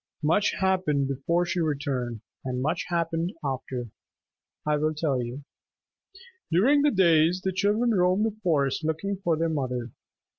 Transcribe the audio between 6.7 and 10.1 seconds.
the days the children roamed the forest looking for their mother.